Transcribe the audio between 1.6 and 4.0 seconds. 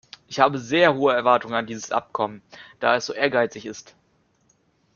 dieses Abkommen, da es so ehrgeizig ist.